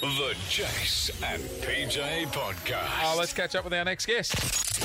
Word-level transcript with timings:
The 0.00 0.32
Jase 0.48 1.10
and 1.24 1.42
PJ 1.42 2.26
Podcast. 2.26 2.88
Oh, 3.02 3.16
let's 3.18 3.32
catch 3.32 3.56
up 3.56 3.64
with 3.64 3.74
our 3.74 3.84
next 3.84 4.06
guest. 4.06 4.32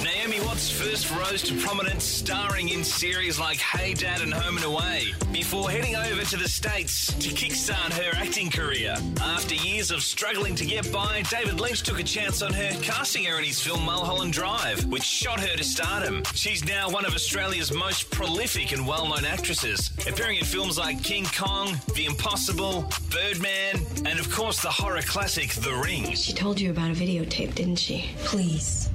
Naomi 0.03 0.41
Watts 0.41 0.71
first 0.71 1.11
rose 1.11 1.43
to 1.43 1.55
prominence 1.61 2.03
starring 2.03 2.69
in 2.69 2.83
series 2.83 3.39
like 3.39 3.57
Hey 3.59 3.93
Dad 3.93 4.21
and 4.21 4.33
Home 4.33 4.57
and 4.57 4.65
Away 4.65 5.13
before 5.31 5.69
heading 5.69 5.95
over 5.95 6.23
to 6.23 6.37
the 6.37 6.47
States 6.47 7.13
to 7.13 7.29
kickstart 7.29 7.93
her 7.93 8.11
acting 8.15 8.49
career. 8.49 8.95
After 9.21 9.53
years 9.53 9.91
of 9.91 10.01
struggling 10.01 10.55
to 10.55 10.65
get 10.65 10.91
by, 10.91 11.21
David 11.29 11.59
Lynch 11.59 11.83
took 11.83 11.99
a 11.99 12.03
chance 12.03 12.41
on 12.41 12.51
her, 12.51 12.71
casting 12.81 13.23
her 13.25 13.37
in 13.37 13.43
his 13.45 13.59
film 13.61 13.83
Mulholland 13.83 14.33
Drive, 14.33 14.83
which 14.85 15.03
shot 15.03 15.39
her 15.39 15.55
to 15.55 15.63
stardom. 15.63 16.23
She's 16.33 16.65
now 16.65 16.89
one 16.89 17.05
of 17.05 17.13
Australia's 17.13 17.71
most 17.71 18.09
prolific 18.09 18.71
and 18.71 18.87
well 18.87 19.07
known 19.07 19.25
actresses, 19.25 19.91
appearing 20.07 20.37
in 20.39 20.45
films 20.45 20.79
like 20.79 21.03
King 21.03 21.25
Kong, 21.25 21.77
The 21.93 22.05
Impossible, 22.05 22.89
Birdman, 23.11 23.79
and 24.05 24.19
of 24.19 24.29
course 24.31 24.59
the 24.61 24.69
horror 24.69 25.02
classic 25.03 25.49
The 25.51 25.73
Ring. 25.75 26.13
She 26.13 26.33
told 26.33 26.59
you 26.59 26.71
about 26.71 26.91
a 26.91 26.93
videotape, 26.93 27.55
didn't 27.55 27.77
she? 27.77 28.09
Please. 28.23 28.89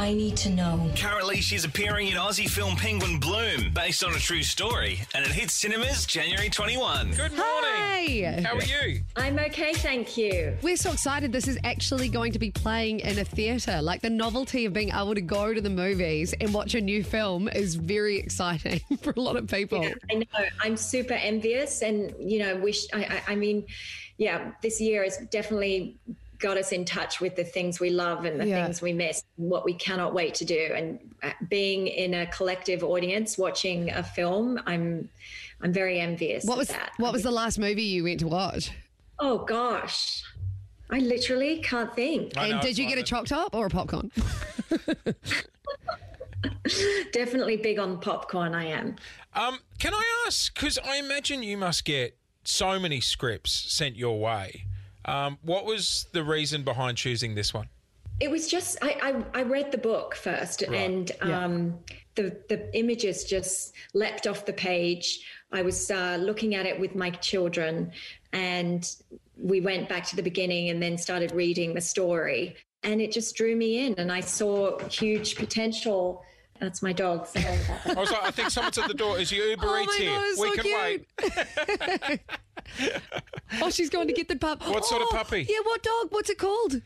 I 0.00 0.14
need 0.14 0.34
to 0.38 0.48
know. 0.48 0.90
Currently, 0.96 1.42
she's 1.42 1.66
appearing 1.66 2.08
in 2.08 2.14
Aussie 2.14 2.48
film 2.48 2.74
Penguin 2.74 3.20
Bloom, 3.20 3.70
based 3.74 4.02
on 4.02 4.14
a 4.14 4.18
true 4.18 4.42
story, 4.42 4.98
and 5.14 5.26
it 5.26 5.30
hits 5.30 5.52
cinemas 5.52 6.06
January 6.06 6.48
21. 6.48 7.10
Good 7.10 7.32
morning. 7.32 7.42
Hi. 7.42 8.42
How 8.42 8.56
are 8.56 8.62
you? 8.62 9.02
I'm 9.16 9.38
okay, 9.38 9.74
thank 9.74 10.16
you. 10.16 10.56
We're 10.62 10.78
so 10.78 10.92
excited 10.92 11.32
this 11.32 11.46
is 11.46 11.58
actually 11.64 12.08
going 12.08 12.32
to 12.32 12.38
be 12.38 12.50
playing 12.50 13.00
in 13.00 13.18
a 13.18 13.26
theatre. 13.26 13.82
Like 13.82 14.00
the 14.00 14.08
novelty 14.08 14.64
of 14.64 14.72
being 14.72 14.88
able 14.88 15.14
to 15.14 15.20
go 15.20 15.52
to 15.52 15.60
the 15.60 15.68
movies 15.68 16.32
and 16.40 16.54
watch 16.54 16.74
a 16.74 16.80
new 16.80 17.04
film 17.04 17.48
is 17.48 17.74
very 17.74 18.16
exciting 18.16 18.80
for 19.02 19.12
a 19.14 19.20
lot 19.20 19.36
of 19.36 19.48
people. 19.48 19.84
I 20.10 20.14
know 20.14 20.24
I'm 20.62 20.78
super 20.78 21.12
envious, 21.12 21.82
and 21.82 22.14
you 22.18 22.38
know, 22.38 22.56
wish. 22.56 22.86
I, 22.94 23.04
I, 23.04 23.32
I 23.32 23.34
mean, 23.34 23.66
yeah, 24.16 24.52
this 24.62 24.80
year 24.80 25.02
is 25.02 25.18
definitely 25.30 25.98
got 26.40 26.56
us 26.56 26.72
in 26.72 26.84
touch 26.84 27.20
with 27.20 27.36
the 27.36 27.44
things 27.44 27.78
we 27.80 27.90
love 27.90 28.24
and 28.24 28.40
the 28.40 28.46
Yeah. 28.46 28.64
things 28.64 28.80
we 28.82 28.92
miss, 28.92 29.22
what 29.36 29.64
we 29.64 29.74
cannot 29.74 30.14
wait 30.14 30.34
to 30.34 30.44
do. 30.44 30.72
And 30.74 30.98
uh, 31.22 31.30
being 31.48 31.86
in 31.86 32.14
a 32.14 32.26
collective 32.26 32.82
audience 32.82 33.36
watching 33.38 33.90
a 33.90 34.02
film, 34.02 34.58
I'm, 34.66 35.08
I'm 35.60 35.72
very 35.72 36.00
envious. 36.00 36.44
What 36.44 36.54
of 36.54 36.58
was 36.58 36.68
that? 36.68 36.92
what 36.96 37.12
was 37.12 37.22
the 37.22 37.30
last 37.30 37.58
movie 37.58 37.82
you 37.82 38.04
went 38.04 38.20
to 38.20 38.28
watch? 38.28 38.70
Oh 39.18 39.44
gosh, 39.44 40.24
I 40.90 40.98
literally 41.00 41.60
can't 41.60 41.94
think. 41.94 42.32
I 42.36 42.48
know, 42.48 42.54
and 42.54 42.62
did 42.62 42.78
you 42.78 42.88
get 42.88 42.96
a 42.98 43.02
choc 43.02 43.26
top 43.26 43.54
or 43.54 43.66
a 43.66 43.70
popcorn? 43.70 44.10
Definitely 47.12 47.58
big 47.58 47.78
on 47.78 48.00
popcorn. 48.00 48.54
I 48.54 48.64
am. 48.66 48.96
Um, 49.34 49.58
can 49.78 49.92
I 49.92 50.24
ask? 50.26 50.54
Because 50.54 50.78
I 50.78 50.96
imagine 50.96 51.42
you 51.42 51.58
must 51.58 51.84
get 51.84 52.16
so 52.44 52.80
many 52.80 53.00
scripts 53.00 53.52
sent 53.52 53.96
your 53.96 54.18
way. 54.18 54.64
Um, 55.10 55.38
what 55.42 55.64
was 55.64 56.06
the 56.12 56.22
reason 56.22 56.62
behind 56.62 56.96
choosing 56.96 57.34
this 57.34 57.52
one? 57.52 57.68
It 58.20 58.30
was 58.30 58.48
just 58.48 58.78
I 58.82 59.22
I, 59.34 59.40
I 59.40 59.42
read 59.42 59.72
the 59.72 59.78
book 59.78 60.14
first, 60.14 60.62
and 60.62 61.10
um, 61.22 61.78
the 62.16 62.36
the 62.48 62.68
images 62.78 63.24
just 63.24 63.74
leapt 63.94 64.26
off 64.26 64.44
the 64.44 64.52
page. 64.52 65.20
I 65.52 65.62
was 65.62 65.90
uh, 65.90 66.16
looking 66.20 66.54
at 66.54 66.66
it 66.66 66.78
with 66.78 66.94
my 66.94 67.10
children, 67.10 67.92
and 68.32 68.88
we 69.36 69.60
went 69.60 69.88
back 69.88 70.04
to 70.08 70.16
the 70.16 70.22
beginning, 70.22 70.68
and 70.68 70.82
then 70.82 70.98
started 70.98 71.32
reading 71.32 71.74
the 71.74 71.80
story, 71.80 72.56
and 72.82 73.00
it 73.00 73.10
just 73.10 73.34
drew 73.36 73.56
me 73.56 73.86
in, 73.86 73.94
and 73.96 74.12
I 74.12 74.20
saw 74.20 74.78
huge 74.88 75.36
potential. 75.36 76.22
That's 76.60 76.82
my 76.82 76.92
dog. 76.92 77.26
Sorry 77.26 77.46
about 77.46 77.84
that. 77.84 77.96
I 77.96 78.00
was 78.00 78.10
like, 78.12 78.22
I 78.22 78.30
think 78.30 78.50
someone's 78.50 78.76
at 78.76 78.86
the 78.86 78.92
door. 78.92 79.18
Is 79.18 79.32
your 79.32 79.46
Uber 79.46 79.66
Oh 79.66 79.82
Eats 79.82 79.96
here? 79.96 80.10
God, 80.10 80.38
we 80.38 80.48
so 80.48 80.54
can 80.56 80.62
cute. 80.62 82.06
wait. 82.10 82.20
oh, 83.62 83.70
she's 83.70 83.90
going 83.90 84.08
to 84.08 84.14
get 84.14 84.28
the 84.28 84.36
pup. 84.36 84.66
What 84.68 84.84
sort 84.84 85.02
of 85.02 85.08
Oh, 85.10 85.16
puppy? 85.16 85.46
Yeah, 85.48 85.58
what 85.64 85.82
dog? 85.82 86.08
What's 86.10 86.30
it 86.30 86.38
called? 86.38 86.80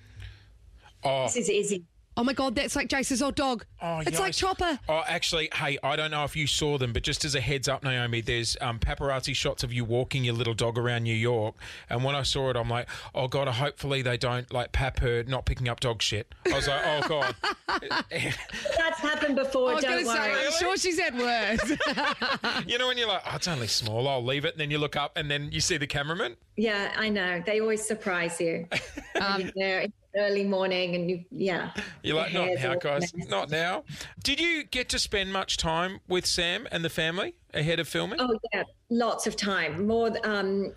Oh, 1.02 1.24
This 1.24 1.36
is 1.36 1.48
Izzy. 1.48 1.84
Oh 2.16 2.22
my 2.22 2.32
god, 2.32 2.54
that's 2.54 2.76
like 2.76 2.88
Jase's 2.88 3.20
old 3.22 3.34
dog. 3.34 3.64
Oh, 3.82 4.00
it's 4.00 4.20
like. 4.20 4.34
Chopper. 4.34 4.78
Oh, 4.88 5.02
actually, 5.06 5.48
hey, 5.54 5.78
I 5.82 5.96
don't 5.96 6.10
know 6.10 6.24
if 6.24 6.36
you 6.36 6.46
saw 6.46 6.78
them, 6.78 6.92
but 6.92 7.02
just 7.02 7.24
as 7.24 7.34
a 7.34 7.40
heads 7.40 7.68
up, 7.68 7.82
Naomi, 7.82 8.20
there's 8.20 8.56
um, 8.60 8.78
paparazzi 8.78 9.34
shots 9.34 9.62
of 9.64 9.72
you 9.72 9.84
walking 9.84 10.24
your 10.24 10.34
little 10.34 10.54
dog 10.54 10.78
around 10.78 11.04
New 11.04 11.14
York. 11.14 11.54
And 11.88 12.04
when 12.04 12.14
I 12.14 12.22
saw 12.22 12.50
it, 12.50 12.56
I'm 12.56 12.68
like, 12.68 12.88
oh, 13.14 13.26
God, 13.26 13.48
hopefully 13.48 14.02
they 14.02 14.16
don't 14.16 14.52
like 14.52 14.72
pap 14.72 15.00
her 15.00 15.24
not 15.24 15.44
picking 15.44 15.68
up 15.68 15.80
dog 15.80 16.02
shit. 16.02 16.32
I 16.46 16.54
was 16.54 16.68
like, 16.68 16.82
oh, 16.84 17.08
God. 17.08 17.34
That's 18.10 18.98
happened 19.00 19.36
before. 19.36 19.70
I 19.70 19.74
was 19.74 19.84
don't 19.84 19.92
going 19.92 20.04
to 20.04 20.10
say, 20.10 20.30
worry. 20.30 20.46
I'm 20.46 20.52
sure 20.52 20.76
she's 20.76 20.98
had 20.98 21.16
worse. 21.16 22.66
you 22.66 22.78
know, 22.78 22.88
when 22.88 22.98
you're 22.98 23.08
like, 23.08 23.22
oh, 23.26 23.36
it's 23.36 23.48
only 23.48 23.66
small, 23.66 24.08
I'll 24.08 24.24
leave 24.24 24.44
it. 24.44 24.52
And 24.52 24.60
then 24.60 24.70
you 24.70 24.78
look 24.78 24.96
up 24.96 25.16
and 25.16 25.30
then 25.30 25.50
you 25.50 25.60
see 25.60 25.76
the 25.76 25.86
cameraman. 25.86 26.36
Yeah, 26.56 26.92
I 26.96 27.08
know. 27.08 27.42
They 27.44 27.60
always 27.60 27.84
surprise 27.84 28.40
you. 28.40 28.68
um, 29.20 29.50
they're 29.56 29.86
early 30.16 30.44
morning, 30.44 30.94
and 30.94 31.10
you 31.10 31.24
yeah. 31.30 31.70
You're 32.02 32.16
like, 32.16 32.32
not 32.32 32.48
now, 32.54 32.74
guys. 32.76 33.14
messed. 33.14 33.30
Not 33.30 33.50
now. 33.50 33.84
Did 34.22 34.40
you 34.40 34.64
get 34.64 34.88
to 34.90 34.98
spend 34.98 35.32
much 35.32 35.56
time 35.56 36.00
with 36.08 36.26
Sam 36.26 36.66
and 36.70 36.84
the 36.84 36.90
family 36.90 37.34
ahead 37.52 37.80
of 37.80 37.88
filming? 37.88 38.20
Oh 38.20 38.38
yeah, 38.52 38.64
lots 38.90 39.26
of 39.26 39.36
time, 39.36 39.86
more 39.86 40.12
um, 40.26 40.72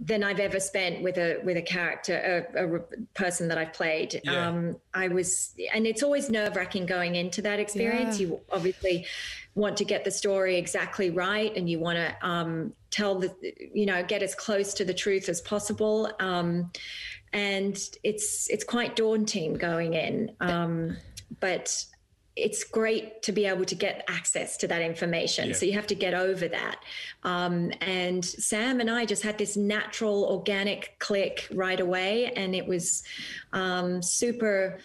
than 0.00 0.22
I've 0.22 0.40
ever 0.40 0.60
spent 0.60 1.02
with 1.02 1.16
a 1.16 1.40
with 1.44 1.56
a 1.56 1.62
character, 1.62 2.46
a, 2.54 2.76
a 2.76 2.80
person 3.14 3.48
that 3.48 3.58
I've 3.58 3.72
played. 3.72 4.20
Yeah. 4.24 4.48
Um, 4.48 4.76
I 4.92 5.08
was, 5.08 5.54
and 5.72 5.86
it's 5.86 6.02
always 6.02 6.30
nerve 6.30 6.56
wracking 6.56 6.86
going 6.86 7.14
into 7.14 7.42
that 7.42 7.58
experience. 7.58 8.20
Yeah. 8.20 8.28
You 8.28 8.40
obviously 8.52 9.06
want 9.54 9.76
to 9.78 9.84
get 9.84 10.04
the 10.04 10.10
story 10.10 10.56
exactly 10.56 11.10
right, 11.10 11.56
and 11.56 11.68
you 11.68 11.78
want 11.78 11.96
to 11.96 12.26
um, 12.26 12.72
tell 12.90 13.18
the, 13.18 13.34
you 13.72 13.86
know, 13.86 14.02
get 14.04 14.22
as 14.22 14.34
close 14.34 14.74
to 14.74 14.84
the 14.84 14.94
truth 14.94 15.28
as 15.28 15.40
possible. 15.40 16.10
Um, 16.20 16.70
and 17.34 17.76
it's 18.04 18.48
it's 18.48 18.64
quite 18.64 18.96
daunting 18.96 19.54
going 19.54 19.92
in, 19.92 20.30
um, 20.40 20.96
but 21.40 21.84
it's 22.36 22.64
great 22.64 23.22
to 23.22 23.32
be 23.32 23.44
able 23.46 23.64
to 23.64 23.74
get 23.74 24.04
access 24.08 24.56
to 24.56 24.66
that 24.66 24.82
information. 24.82 25.54
So 25.54 25.66
you 25.66 25.72
have 25.74 25.86
to 25.88 25.94
get 25.94 26.14
over 26.14 26.48
that. 26.48 26.80
Um, 27.22 27.70
and 27.80 28.24
Sam 28.24 28.80
and 28.80 28.90
I 28.90 29.04
just 29.04 29.22
had 29.22 29.38
this 29.38 29.56
natural, 29.56 30.24
organic 30.24 30.96
click 30.98 31.46
right 31.52 31.78
away, 31.78 32.32
and 32.32 32.54
it 32.54 32.66
was 32.66 33.02
um, 33.52 34.02
super. 34.02 34.78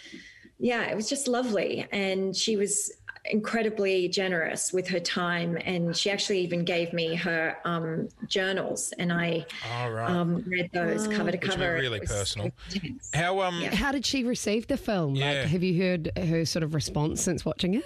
Yeah, 0.59 0.89
it 0.89 0.95
was 0.95 1.07
just 1.07 1.27
lovely, 1.27 1.87
and 1.91 2.35
she 2.35 2.57
was 2.57 2.91
incredibly 3.25 4.07
generous 4.07 4.71
with 4.73 4.87
her 4.87 4.99
time 4.99 5.57
and 5.65 5.95
she 5.95 6.09
actually 6.09 6.39
even 6.39 6.63
gave 6.63 6.93
me 6.93 7.15
her 7.15 7.57
um, 7.65 8.07
journals 8.27 8.93
and 8.97 9.11
i 9.11 9.45
All 9.73 9.91
right. 9.91 10.09
um, 10.09 10.43
read 10.47 10.69
those 10.73 11.07
cover 11.07 11.31
to 11.31 11.37
Which 11.37 11.47
were 11.47 11.53
cover 11.53 11.73
really 11.73 11.99
personal. 11.99 12.51
intense. 12.73 13.11
How 13.13 13.41
um 13.41 13.61
Yeah. 13.61 13.75
How 13.75 13.91
did 13.91 14.05
she 14.05 14.23
receive 14.23 14.67
the 14.67 14.77
film? 14.77 15.15
Yeah. 15.15 15.31
Like, 15.41 15.47
have 15.49 15.63
you 15.63 15.81
heard 15.81 16.11
her 16.17 16.45
sort 16.45 16.63
of 16.63 16.73
response 16.73 17.21
since 17.21 17.43
watching 17.45 17.73
it? 17.75 17.83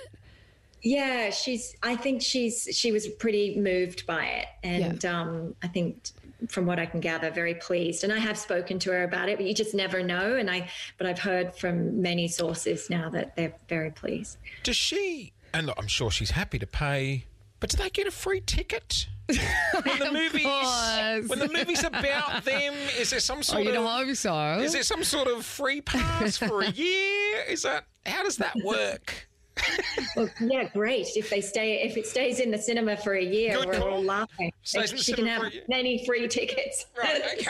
Yeah, 0.81 1.29
she's. 1.29 1.75
I 1.81 1.95
think 1.95 2.21
she's. 2.21 2.67
She 2.73 2.91
was 2.91 3.07
pretty 3.07 3.57
moved 3.57 4.05
by 4.05 4.25
it, 4.25 4.47
and 4.63 5.05
um, 5.05 5.55
I 5.63 5.67
think, 5.69 6.09
from 6.49 6.65
what 6.65 6.79
I 6.79 6.85
can 6.85 6.99
gather, 6.99 7.31
very 7.31 7.55
pleased. 7.55 8.03
And 8.03 8.11
I 8.13 8.19
have 8.19 8.37
spoken 8.37 8.79
to 8.79 8.91
her 8.91 9.03
about 9.03 9.29
it, 9.29 9.37
but 9.37 9.45
you 9.45 9.53
just 9.53 9.73
never 9.73 10.03
know. 10.03 10.35
And 10.35 10.49
I, 10.49 10.69
but 10.97 11.07
I've 11.07 11.19
heard 11.19 11.55
from 11.55 12.01
many 12.01 12.27
sources 12.27 12.89
now 12.89 13.09
that 13.11 13.35
they're 13.35 13.53
very 13.69 13.91
pleased. 13.91 14.37
does 14.63 14.75
she 14.75 15.33
and 15.53 15.67
look, 15.67 15.75
I'm 15.77 15.87
sure 15.87 16.09
she's 16.09 16.31
happy 16.31 16.57
to 16.59 16.65
pay, 16.67 17.25
but 17.59 17.69
do 17.69 17.77
they 17.77 17.89
get 17.89 18.07
a 18.07 18.11
free 18.11 18.41
ticket? 18.41 19.07
when 19.27 19.99
the 19.99 20.11
movie 20.11 20.43
course. 20.43 21.29
when 21.29 21.39
the 21.39 21.47
movie's 21.53 21.83
about 21.83 22.43
them, 22.43 22.73
is 22.99 23.09
there 23.11 23.21
some 23.21 23.37
Oh, 23.39 23.41
sort 23.43 23.63
you'd 23.63 23.75
of 23.75 23.85
hope 23.85 24.15
so. 24.15 24.59
is 24.59 24.73
there 24.73 24.83
some 24.83 25.01
sort 25.03 25.27
of 25.29 25.45
free 25.45 25.79
pass 25.79 26.35
for 26.37 26.61
a 26.61 26.69
year? 26.71 27.43
Is 27.47 27.61
that 27.61 27.85
how 28.05 28.23
does 28.23 28.35
that 28.37 28.53
work? 28.65 29.29
Well, 30.15 30.29
yeah, 30.39 30.65
great. 30.65 31.07
If 31.15 31.29
they 31.31 31.41
stay, 31.41 31.81
if 31.81 31.97
it 31.97 32.05
stays 32.05 32.39
in 32.39 32.51
the 32.51 32.57
cinema 32.57 32.95
for 32.97 33.13
a 33.15 33.23
year, 33.23 33.55
Good 33.55 33.65
we're 33.67 33.73
call. 33.79 33.89
all 33.93 34.03
laughing. 34.03 34.51
Stays 34.63 34.91
in 34.91 34.97
the 34.97 35.03
she 35.03 35.13
can 35.13 35.25
have 35.25 35.41
for 35.41 35.47
a 35.47 35.51
year. 35.51 35.63
many 35.67 36.05
free 36.05 36.27
tickets. 36.27 36.85
Right, 36.95 37.21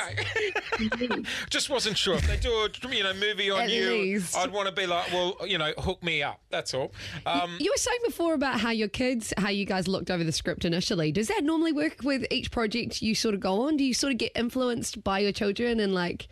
okay. 0.93 1.23
Just 1.49 1.69
wasn't 1.69 1.97
sure 1.97 2.15
if 2.15 2.25
they 2.27 2.37
do 2.37 2.51
a 2.51 2.69
you 2.95 3.03
know 3.03 3.13
movie 3.13 3.49
on 3.51 3.61
At 3.63 3.69
you. 3.69 3.89
least. 3.91 4.37
I'd 4.37 4.51
want 4.51 4.67
to 4.69 4.73
be 4.73 4.85
like, 4.87 5.11
well, 5.11 5.35
you 5.45 5.57
know, 5.57 5.73
hook 5.77 6.01
me 6.03 6.23
up. 6.23 6.39
That's 6.49 6.73
all. 6.73 6.93
Um, 7.25 7.57
You 7.59 7.71
were 7.71 7.77
saying 7.79 7.99
before 8.05 8.33
about 8.33 8.59
how 8.59 8.69
your 8.71 8.87
kids, 8.87 9.33
how 9.37 9.49
you 9.49 9.65
guys 9.65 9.87
looked 9.87 10.09
over 10.09 10.23
the 10.23 10.31
script 10.31 10.63
initially. 10.65 11.11
Does 11.11 11.27
that 11.27 11.43
normally 11.43 11.73
work 11.73 11.97
with 12.03 12.25
each 12.31 12.51
project 12.51 13.01
you 13.01 13.15
sort 13.15 13.33
of 13.35 13.41
go 13.41 13.67
on? 13.67 13.77
Do 13.77 13.83
you 13.83 13.93
sort 13.93 14.11
of 14.13 14.17
get 14.19 14.31
influenced 14.35 15.03
by 15.03 15.19
your 15.19 15.31
children 15.31 15.79
and 15.79 15.93
like, 15.93 16.27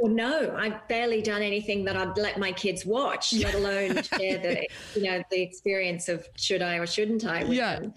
Well, 0.00 0.12
no, 0.12 0.56
I've 0.56 0.86
barely 0.88 1.20
done 1.22 1.42
anything 1.42 1.84
that 1.84 1.96
I'd 1.96 2.16
let 2.16 2.38
my 2.38 2.52
kids 2.52 2.86
watch, 2.86 3.32
let 3.34 3.54
alone 3.54 4.02
share 4.18 4.38
the, 4.38 4.66
you 4.94 5.02
know, 5.02 5.22
the 5.30 5.42
experience 5.42 6.08
of 6.08 6.26
should 6.36 6.62
I 6.62 6.76
or 6.76 6.86
shouldn't 6.86 7.24
I 7.26 7.44
with 7.44 7.52
Yeah. 7.52 7.80
them. 7.80 7.94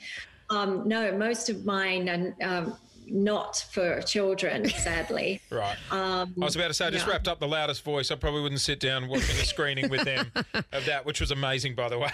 Um, 0.50 0.88
no, 0.88 1.12
most 1.18 1.50
of 1.50 1.66
mine 1.66 2.10
are 2.10 2.36
um, 2.64 2.76
not 3.08 3.66
for 3.72 4.02
children, 4.02 4.70
sadly. 4.70 5.40
Right. 5.50 5.78
Um, 5.92 6.34
I 6.42 6.46
was 6.46 6.56
about 6.56 6.68
to 6.68 6.74
say, 6.74 6.88
I 6.88 6.90
just 6.90 7.06
yeah. 7.06 7.14
wrapped 7.14 7.28
up 7.28 7.40
the 7.40 7.48
loudest 7.48 7.84
voice. 7.84 8.12
I 8.12 8.16
probably 8.16 8.42
wouldn't 8.42 8.62
sit 8.62 8.80
down 8.80 9.08
watching 9.08 9.36
a 9.38 9.46
screening 9.46 9.90
with 9.90 10.04
them 10.04 10.32
of 10.72 10.86
that, 10.86 11.06
which 11.06 11.22
was 11.22 11.32
amazing, 11.32 11.76
by 11.76 11.90
the 11.90 12.00
way. 12.00 12.12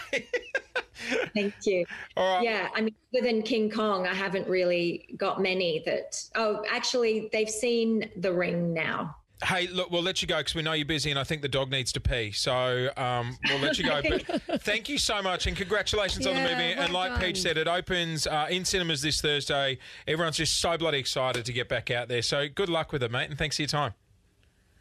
Thank 1.33 1.53
you. 1.65 1.85
Right. 2.17 2.43
Yeah, 2.43 2.67
I 2.75 2.81
mean, 2.81 2.95
other 3.15 3.25
than 3.25 3.41
King 3.41 3.69
Kong, 3.69 4.05
I 4.05 4.13
haven't 4.13 4.47
really 4.47 5.07
got 5.17 5.41
many 5.41 5.81
that. 5.85 6.21
Oh, 6.35 6.63
actually, 6.69 7.29
they've 7.31 7.49
seen 7.49 8.09
The 8.17 8.31
Ring 8.33 8.73
now. 8.73 9.15
Hey, 9.43 9.67
look, 9.67 9.89
we'll 9.89 10.01
let 10.01 10.21
you 10.21 10.27
go 10.27 10.37
because 10.37 10.53
we 10.53 10.61
know 10.61 10.73
you're 10.73 10.85
busy, 10.85 11.09
and 11.11 11.19
I 11.19 11.23
think 11.23 11.41
the 11.41 11.47
dog 11.47 11.71
needs 11.71 11.93
to 11.93 12.01
pee. 12.01 12.31
So 12.31 12.89
um, 12.97 13.37
we'll 13.47 13.59
let 13.59 13.77
you 13.77 13.85
go. 13.85 14.01
But 14.01 14.41
thank 14.63 14.89
you 14.89 14.97
so 14.97 15.21
much, 15.21 15.47
and 15.47 15.55
congratulations 15.55 16.27
on 16.27 16.35
the 16.35 16.41
movie. 16.41 16.75
well 16.75 16.83
and 16.83 16.93
like 16.93 17.11
done. 17.11 17.21
Peach 17.21 17.41
said, 17.41 17.57
it 17.57 17.67
opens 17.67 18.27
uh, 18.27 18.47
in 18.49 18.65
cinemas 18.65 19.01
this 19.01 19.21
Thursday. 19.21 19.77
Everyone's 20.07 20.35
just 20.37 20.59
so 20.59 20.77
bloody 20.77 20.97
excited 20.97 21.45
to 21.45 21.53
get 21.53 21.69
back 21.69 21.89
out 21.89 22.09
there. 22.09 22.21
So 22.21 22.47
good 22.53 22.67
luck 22.69 22.91
with 22.91 23.01
it, 23.01 23.11
mate, 23.11 23.29
and 23.29 23.37
thanks 23.37 23.55
for 23.55 23.61
your 23.61 23.67
time. 23.69 23.93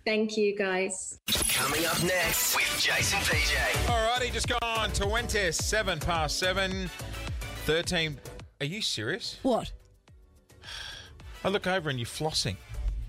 Thank 0.04 0.36
you, 0.36 0.56
guys. 0.56 1.20
Coming 1.50 1.84
up 1.84 2.02
next 2.02 2.56
with 2.56 2.80
Jason 2.80 3.18
PJ. 3.20 3.90
All 3.90 4.10
righty, 4.10 4.30
just 4.30 4.48
gone 4.48 4.90
27 4.92 6.00
past 6.00 6.38
7, 6.38 6.90
13. 7.66 8.18
Are 8.60 8.66
you 8.66 8.80
serious? 8.82 9.38
What? 9.42 9.70
I 11.44 11.48
look 11.48 11.66
over 11.66 11.90
and 11.90 11.98
you're 11.98 12.06
flossing. 12.06 12.56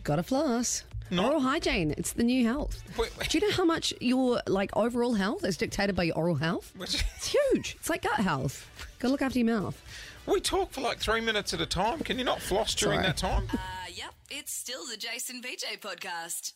Got 0.03 0.19
a 0.19 0.23
floss. 0.23 0.83
No. 1.11 1.27
Oral 1.27 1.39
hygiene. 1.41 1.93
It's 1.97 2.13
the 2.13 2.23
new 2.23 2.45
health. 2.45 2.81
Wait, 2.97 3.15
wait. 3.17 3.29
Do 3.29 3.37
you 3.39 3.47
know 3.47 3.53
how 3.55 3.65
much 3.65 3.93
your 3.99 4.41
like 4.47 4.75
overall 4.77 5.13
health 5.13 5.43
is 5.43 5.57
dictated 5.57 5.95
by 5.95 6.03
your 6.03 6.15
oral 6.17 6.35
health? 6.35 6.71
It's 6.79 7.27
huge. 7.27 7.75
It's 7.79 7.89
like 7.89 8.03
gut 8.03 8.19
health. 8.19 8.69
Got 8.99 9.07
to 9.07 9.11
look 9.11 9.21
after 9.21 9.39
your 9.39 9.47
mouth. 9.47 9.81
We 10.25 10.39
talk 10.41 10.71
for 10.71 10.81
like 10.81 10.99
three 10.99 11.21
minutes 11.21 11.53
at 11.53 11.61
a 11.61 11.65
time. 11.65 11.99
Can 12.01 12.19
you 12.19 12.23
not 12.25 12.39
floss 12.41 12.75
during 12.75 12.99
Sorry. 12.99 13.07
that 13.07 13.17
time? 13.17 13.47
Uh, 13.51 13.57
yep, 13.91 14.13
it's 14.29 14.53
still 14.53 14.85
the 14.89 14.97
Jason 14.97 15.41
PJ 15.41 15.79
podcast. 15.79 16.53